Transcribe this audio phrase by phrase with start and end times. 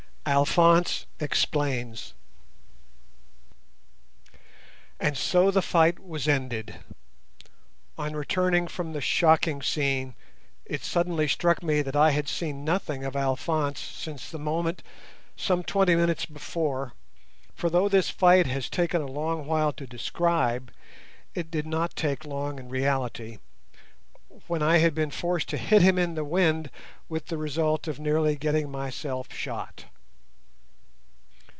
[0.23, 2.13] ALPHONSE EXPLAINS
[4.99, 6.75] And so the fight was ended.
[7.97, 10.13] On returning from the shocking scene
[10.63, 14.83] it suddenly struck me that I had seen nothing of Alphonse since the moment,
[15.35, 20.71] some twenty minutes before—for though this fight has taken a long while to describe,
[21.33, 26.13] it did not take long in reality—when I had been forced to hit him in
[26.13, 26.69] the wind
[27.09, 29.85] with the result of nearly getting myself shot.